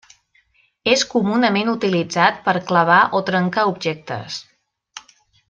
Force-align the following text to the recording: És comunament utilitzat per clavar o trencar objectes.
És 0.93 1.03
comunament 1.11 1.69
utilitzat 1.73 2.41
per 2.47 2.55
clavar 2.73 2.99
o 3.21 3.23
trencar 3.29 3.67
objectes. 3.75 4.41